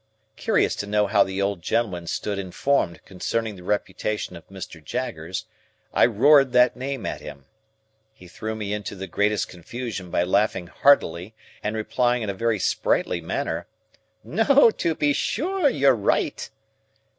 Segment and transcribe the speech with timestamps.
[0.35, 4.83] Curious to know how the old gentleman stood informed concerning the reputation of Mr.
[4.83, 5.45] Jaggers,
[5.93, 7.45] I roared that name at him.
[8.11, 12.57] He threw me into the greatest confusion by laughing heartily and replying in a very
[12.57, 13.67] sprightly manner,
[14.23, 16.49] "No, to be sure; you're right."